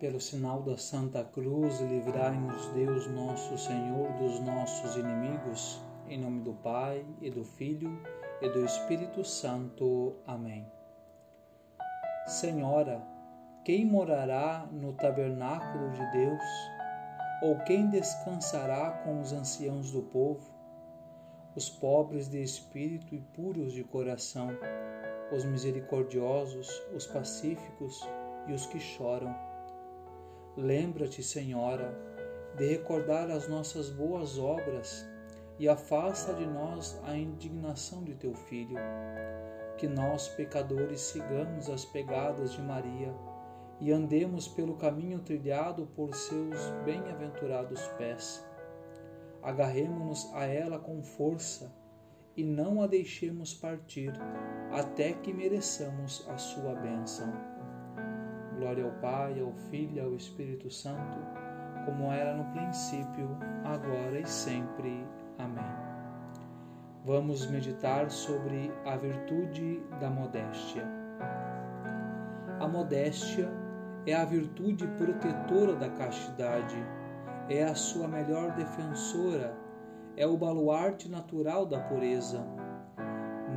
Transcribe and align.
Pelo 0.00 0.20
sinal 0.20 0.60
da 0.60 0.76
Santa 0.76 1.22
Cruz, 1.22 1.80
livrai-nos 1.80 2.66
Deus 2.70 3.06
nosso 3.06 3.56
Senhor 3.56 4.12
dos 4.14 4.40
nossos 4.40 4.96
inimigos, 4.96 5.80
em 6.08 6.18
nome 6.18 6.42
do 6.42 6.52
Pai 6.52 7.06
e 7.20 7.30
do 7.30 7.44
Filho 7.44 8.02
e 8.42 8.48
do 8.48 8.64
Espírito 8.64 9.22
Santo. 9.22 10.16
Amém. 10.26 10.66
Senhora, 12.26 13.00
quem 13.64 13.86
morará 13.86 14.68
no 14.72 14.94
tabernáculo 14.94 15.92
de 15.92 16.10
Deus? 16.10 16.42
Ou 17.40 17.58
quem 17.60 17.88
descansará 17.88 19.00
com 19.04 19.20
os 19.20 19.32
anciãos 19.32 19.92
do 19.92 20.02
povo? 20.02 20.52
Os 21.54 21.70
pobres 21.70 22.28
de 22.28 22.42
espírito 22.42 23.14
e 23.14 23.20
puros 23.20 23.72
de 23.72 23.84
coração, 23.84 24.48
os 25.32 25.44
misericordiosos, 25.44 26.68
os 26.92 27.06
pacíficos 27.06 28.00
e 28.48 28.52
os 28.52 28.66
que 28.66 28.80
choram 28.80 29.34
Lembra-te, 30.56 31.20
Senhora, 31.20 31.92
de 32.56 32.64
recordar 32.64 33.28
as 33.28 33.48
nossas 33.48 33.90
boas 33.90 34.38
obras 34.38 35.04
e 35.58 35.68
afasta 35.68 36.32
de 36.32 36.46
nós 36.46 37.00
a 37.04 37.16
indignação 37.16 38.04
de 38.04 38.14
teu 38.14 38.32
Filho. 38.34 38.76
Que 39.76 39.88
nós, 39.88 40.28
pecadores, 40.28 41.00
sigamos 41.00 41.68
as 41.68 41.84
pegadas 41.84 42.52
de 42.52 42.62
Maria 42.62 43.12
e 43.80 43.90
andemos 43.90 44.46
pelo 44.46 44.76
caminho 44.76 45.18
trilhado 45.18 45.86
por 45.96 46.14
seus 46.14 46.70
bem-aventurados 46.84 47.80
pés. 47.98 48.46
Agarremo-nos 49.42 50.32
a 50.34 50.46
ela 50.46 50.78
com 50.78 51.02
força 51.02 51.74
e 52.36 52.44
não 52.44 52.80
a 52.80 52.86
deixemos 52.86 53.52
partir 53.52 54.12
até 54.70 55.12
que 55.14 55.32
mereçamos 55.32 56.24
a 56.28 56.38
sua 56.38 56.74
bênção. 56.76 57.53
Glória 58.58 58.84
ao 58.84 58.92
Pai, 58.92 59.40
ao 59.40 59.52
Filho 59.70 59.96
e 59.96 60.00
ao 60.00 60.14
Espírito 60.14 60.70
Santo, 60.70 61.18
como 61.84 62.12
era 62.12 62.34
no 62.34 62.44
princípio, 62.52 63.28
agora 63.64 64.18
e 64.18 64.26
sempre. 64.26 65.06
Amém. 65.38 65.94
Vamos 67.04 67.46
meditar 67.50 68.10
sobre 68.10 68.72
a 68.86 68.96
virtude 68.96 69.82
da 70.00 70.08
modéstia. 70.08 70.84
A 72.60 72.66
modéstia 72.66 73.50
é 74.06 74.14
a 74.14 74.24
virtude 74.24 74.86
protetora 74.86 75.74
da 75.74 75.90
castidade, 75.90 76.76
é 77.48 77.64
a 77.64 77.74
sua 77.74 78.08
melhor 78.08 78.52
defensora, 78.52 79.54
é 80.16 80.26
o 80.26 80.36
baluarte 80.36 81.10
natural 81.10 81.66
da 81.66 81.80
pureza. 81.80 82.46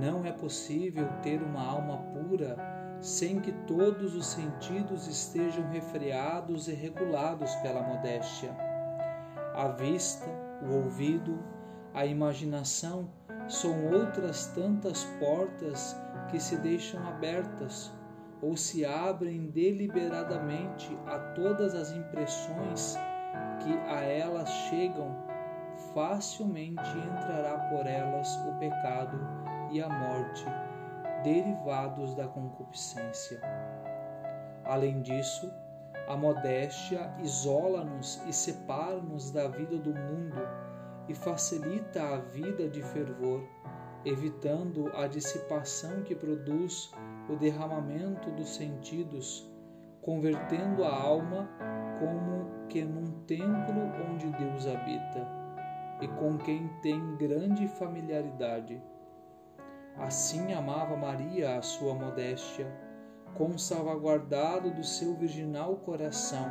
Não 0.00 0.24
é 0.24 0.32
possível 0.32 1.06
ter 1.22 1.42
uma 1.42 1.62
alma 1.62 1.98
pura 2.12 2.56
sem 3.00 3.40
que 3.40 3.52
todos 3.66 4.14
os 4.14 4.26
sentidos 4.26 5.06
estejam 5.06 5.68
refreados 5.70 6.68
e 6.68 6.72
regulados 6.72 7.54
pela 7.56 7.82
modéstia. 7.82 8.50
A 9.54 9.68
vista, 9.68 10.26
o 10.62 10.74
ouvido, 10.74 11.38
a 11.94 12.04
imaginação 12.04 13.08
são 13.48 13.86
outras 13.92 14.46
tantas 14.46 15.04
portas 15.18 15.96
que 16.28 16.40
se 16.40 16.56
deixam 16.56 17.06
abertas 17.06 17.92
ou 18.42 18.56
se 18.56 18.84
abrem 18.84 19.50
deliberadamente 19.50 20.96
a 21.06 21.18
todas 21.34 21.74
as 21.74 21.90
impressões 21.92 22.96
que 23.60 23.72
a 23.88 24.02
elas 24.02 24.48
chegam, 24.68 25.16
facilmente 25.94 26.96
entrará 26.98 27.58
por 27.70 27.86
elas 27.86 28.36
o 28.46 28.58
pecado 28.58 29.18
e 29.72 29.80
a 29.80 29.88
morte 29.88 30.44
derivados 31.22 32.14
da 32.14 32.26
concupiscência. 32.26 33.40
Além 34.64 35.00
disso, 35.02 35.50
a 36.06 36.16
modéstia 36.16 37.12
isola-nos 37.18 38.22
e 38.26 38.32
separa-nos 38.32 39.30
da 39.30 39.48
vida 39.48 39.76
do 39.78 39.90
mundo 39.94 40.40
e 41.08 41.14
facilita 41.14 42.02
a 42.02 42.18
vida 42.18 42.68
de 42.68 42.82
fervor, 42.82 43.42
evitando 44.04 44.90
a 44.94 45.06
dissipação 45.06 46.02
que 46.02 46.14
produz 46.14 46.90
o 47.28 47.36
derramamento 47.36 48.30
dos 48.30 48.56
sentidos, 48.56 49.50
convertendo 50.02 50.84
a 50.84 50.94
alma 50.94 51.48
como 51.98 52.66
que 52.68 52.84
num 52.84 53.24
templo 53.24 53.82
onde 54.10 54.30
Deus 54.30 54.66
habita 54.66 55.26
e 56.00 56.08
com 56.08 56.38
quem 56.38 56.68
tem 56.80 57.16
grande 57.16 57.66
familiaridade. 57.68 58.80
Assim 59.98 60.52
amava 60.52 60.96
Maria 60.96 61.58
a 61.58 61.62
sua 61.62 61.92
modéstia, 61.92 62.72
com 63.34 63.58
salvaguardado 63.58 64.70
do 64.70 64.84
seu 64.84 65.14
virginal 65.16 65.76
coração, 65.78 66.46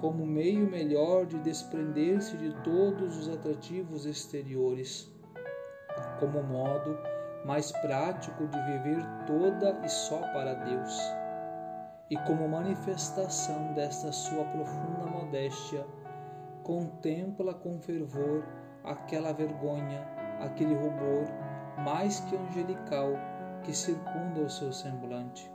como 0.00 0.24
meio 0.24 0.70
melhor 0.70 1.26
de 1.26 1.38
desprender-se 1.40 2.36
de 2.36 2.54
todos 2.62 3.16
os 3.16 3.28
atrativos 3.28 4.06
exteriores, 4.06 5.12
como 6.20 6.40
modo 6.42 6.96
mais 7.44 7.72
prático 7.72 8.46
de 8.46 8.60
viver 8.62 9.04
toda 9.26 9.80
e 9.84 9.88
só 9.88 10.18
para 10.32 10.54
Deus. 10.54 10.98
E 12.10 12.16
como 12.26 12.48
manifestação 12.48 13.74
desta 13.74 14.12
sua 14.12 14.44
profunda 14.44 15.04
modéstia, 15.06 15.84
contempla 16.62 17.54
com 17.54 17.80
fervor 17.80 18.44
aquela 18.84 19.32
vergonha, 19.32 20.06
aquele 20.40 20.74
rubor, 20.74 21.26
mais 21.78 22.20
que 22.20 22.36
angelical 22.36 23.12
que 23.62 23.72
circunda 23.72 24.40
o 24.40 24.50
seu 24.50 24.72
semblante. 24.72 25.50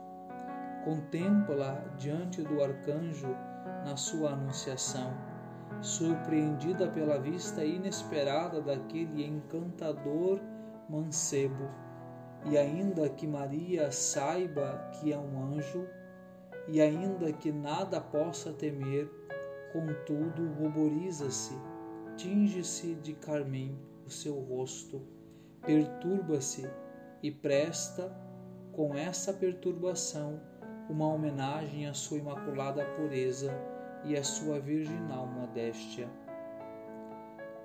Contempla 0.86 1.84
diante 1.98 2.42
do 2.42 2.64
arcanjo 2.64 3.36
na 3.86 3.96
sua 3.96 4.32
anunciação, 4.32 5.14
surpreendida 5.82 6.88
pela 6.88 7.20
vista 7.20 7.64
inesperada 7.64 8.62
daquele 8.62 9.26
encantador 9.26 10.40
mancebo, 10.90 11.70
e 12.46 12.58
ainda 12.58 13.10
que 13.10 13.26
Maria 13.26 13.92
saiba 13.92 14.92
que 14.94 15.12
é 15.12 15.18
um 15.18 15.56
anjo, 15.56 15.88
e 16.68 16.80
ainda 16.82 17.32
que 17.34 17.52
nada 17.52 18.00
possa 18.00 18.54
temer, 18.54 19.10
contudo 19.72 20.54
ruboriza-se, 20.54 21.58
tinge-se 22.16 22.96
de 22.96 23.14
carmim 23.14 23.78
o 24.06 24.10
seu 24.10 24.40
rosto 24.40 25.02
perturba-se 25.66 26.70
e 27.22 27.32
presta, 27.32 28.12
com 28.74 28.96
essa 28.96 29.34
perturbação, 29.34 30.42
uma 30.90 31.08
homenagem 31.08 31.88
à 31.88 31.94
sua 31.94 32.18
imaculada 32.18 32.86
pureza 32.98 33.54
e 34.04 34.18
à 34.18 34.24
sua 34.24 34.60
virginal 34.60 35.26
modéstia. 35.26 36.10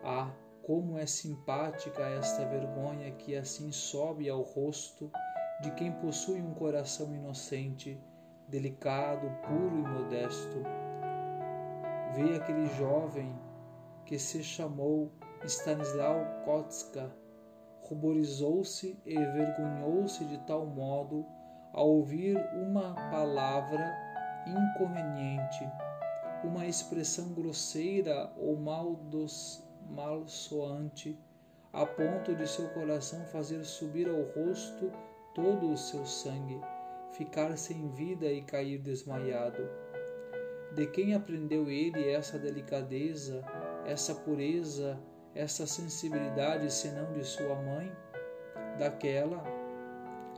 Ah, 0.04 0.30
como 0.62 0.98
é 0.98 1.06
simpática 1.06 2.02
esta 2.02 2.44
vergonha 2.44 3.10
que 3.12 3.34
assim 3.34 3.72
sobe 3.72 4.28
ao 4.28 4.42
rosto 4.42 5.10
de 5.60 5.70
quem 5.72 5.90
possui 5.92 6.40
um 6.40 6.54
coração 6.54 7.12
inocente, 7.14 8.00
delicado, 8.48 9.28
puro 9.42 9.78
e 9.78 9.88
modesto. 9.88 10.62
Vê 12.14 12.36
aquele 12.36 12.66
jovem 12.76 13.34
que 14.04 14.18
se 14.18 14.42
chamou 14.42 15.10
Stanislau 15.44 16.24
Kotska 16.44 17.10
ruborizou-se 17.88 18.98
e 19.04 19.14
envergonhou-se 19.14 20.24
de 20.24 20.38
tal 20.46 20.66
modo 20.66 21.24
ao 21.72 21.88
ouvir 21.88 22.36
uma 22.54 22.94
palavra 23.10 23.94
inconveniente, 24.46 25.68
uma 26.44 26.66
expressão 26.66 27.32
grosseira 27.32 28.32
ou 28.36 28.56
maldos, 28.56 29.62
malsoante, 29.90 31.18
a 31.72 31.84
ponto 31.84 32.34
de 32.34 32.46
seu 32.46 32.68
coração 32.70 33.24
fazer 33.26 33.64
subir 33.64 34.08
ao 34.08 34.22
rosto 34.22 34.90
todo 35.34 35.70
o 35.70 35.76
seu 35.76 36.04
sangue, 36.06 36.60
ficar 37.12 37.56
sem 37.56 37.88
vida 37.90 38.26
e 38.26 38.42
cair 38.42 38.78
desmaiado. 38.78 39.68
De 40.74 40.86
quem 40.86 41.14
aprendeu 41.14 41.70
ele 41.70 42.10
essa 42.10 42.38
delicadeza, 42.38 43.42
essa 43.86 44.14
pureza, 44.14 44.98
essa 45.34 45.66
sensibilidade 45.66 46.72
senão 46.72 47.12
de 47.12 47.24
sua 47.24 47.54
mãe, 47.54 47.92
daquela 48.78 49.42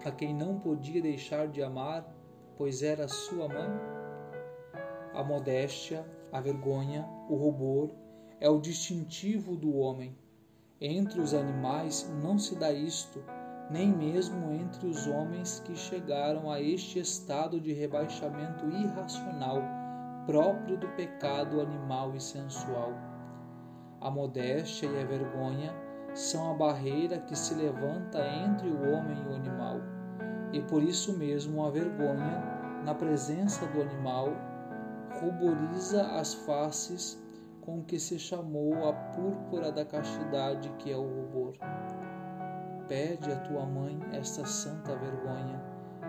a 0.05 0.11
quem 0.11 0.35
não 0.35 0.59
podia 0.59 1.03
deixar 1.03 1.47
de 1.47 1.63
amar, 1.63 2.07
pois 2.57 2.83
era 2.83 3.07
sua 3.07 3.49
mãe? 3.49 3.71
A 5.13 5.23
modéstia, 5.23 6.07
a 6.33 6.41
vergonha, 6.41 7.07
o 7.29 7.37
rubor 7.37 7.91
é 8.41 8.49
o 8.49 8.59
distintivo 8.59 9.57
do 9.57 9.77
homem. 9.77 10.17
Entre 10.81 11.21
os 11.21 11.35
animais 11.35 12.11
não 12.23 12.39
se 12.39 12.55
dá 12.57 12.73
isto, 12.73 13.23
nem 13.71 13.89
mesmo 13.95 14.53
entre 14.55 14.87
os 14.87 15.07
homens 15.07 15.61
que 15.61 15.77
chegaram 15.77 16.51
a 16.51 16.61
este 16.61 16.99
estado 16.99 17.61
de 17.61 17.75
rebaixamento 17.75 18.67
irracional 18.71 19.63
próprio 20.25 20.79
do 20.79 20.89
pecado 20.89 21.61
animal 21.61 22.15
e 22.15 22.21
sensual 22.21 23.10
a 24.01 24.11
modéstia 24.11 24.89
e 24.89 25.03
a 25.03 25.05
vergonha 25.05 25.75
são 26.15 26.51
a 26.51 26.55
barreira 26.55 27.19
que 27.19 27.37
se 27.37 27.55
levanta 27.55 28.19
entre 28.27 28.69
o 28.69 28.93
homem 28.93 29.23
e 29.23 29.29
o 29.29 29.35
animal, 29.35 29.81
e 30.53 30.61
por 30.63 30.83
isso 30.83 31.17
mesmo 31.17 31.65
a 31.65 31.71
vergonha, 31.71 32.43
na 32.85 32.95
presença 32.95 33.67
do 33.67 33.83
animal, 33.83 34.29
ruboriza 35.21 36.03
as 36.19 36.35
faces 36.35 37.23
com 37.61 37.83
que 37.83 37.99
se 37.99 38.19
chamou 38.19 38.89
a 38.89 38.93
púrpura 38.93 39.71
da 39.71 39.85
castidade 39.85 40.71
que 40.79 40.91
é 40.91 40.97
o 40.97 41.03
rubor. 41.03 41.55
Pede 42.89 43.31
à 43.31 43.37
tua 43.41 43.67
mãe 43.67 44.01
esta 44.13 44.45
santa 44.47 44.97
vergonha, 44.97 45.63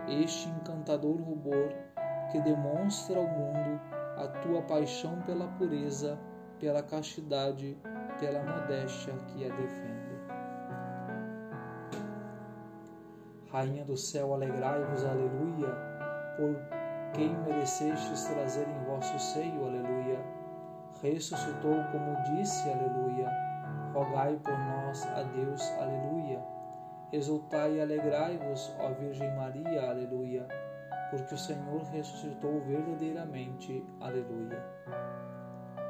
este 0.07 0.49
encantador 0.49 1.17
rubor 1.17 1.69
que 2.31 2.39
demonstra 2.41 3.19
ao 3.19 3.27
mundo 3.27 3.79
a 4.17 4.27
tua 4.41 4.61
paixão 4.61 5.21
pela 5.21 5.47
pureza, 5.49 6.17
pela 6.61 6.83
castidade, 6.83 7.75
pela 8.19 8.43
modéstia 8.43 9.13
que 9.27 9.43
a 9.43 9.49
defende. 9.49 10.11
Rainha 13.51 13.83
do 13.83 13.97
céu, 13.97 14.31
alegrai-vos, 14.31 15.03
aleluia, 15.03 15.75
por 16.37 16.55
quem 17.13 17.35
merecestes 17.39 18.25
trazer 18.25 18.67
em 18.69 18.85
vosso 18.85 19.17
seio, 19.19 19.65
aleluia. 19.65 20.23
Ressuscitou 21.01 21.83
como 21.91 22.35
disse, 22.35 22.69
aleluia. 22.69 23.27
Rogai 23.93 24.39
por 24.43 24.57
nós 24.57 25.03
a 25.07 25.23
Deus, 25.23 25.67
aleluia. 25.79 26.39
Exultai 27.11 27.73
e 27.73 27.81
alegrai-vos, 27.81 28.73
ó 28.79 28.93
Virgem 28.93 29.35
Maria, 29.35 29.89
aleluia, 29.89 30.47
porque 31.09 31.33
o 31.33 31.37
Senhor 31.37 31.81
ressuscitou 31.91 32.61
verdadeiramente, 32.61 33.83
aleluia. 33.99 34.63